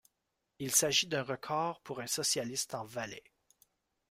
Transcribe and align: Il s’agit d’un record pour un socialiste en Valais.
Il 0.57 0.71
s’agit 0.73 1.05
d’un 1.05 1.21
record 1.21 1.79
pour 1.81 1.99
un 1.99 2.07
socialiste 2.07 2.73
en 2.73 2.85
Valais. 2.85 3.23